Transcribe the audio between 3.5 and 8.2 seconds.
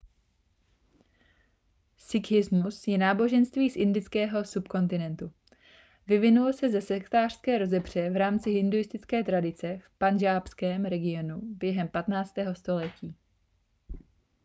z indického subkontinentu vyvinul se ze sektářské rozepře v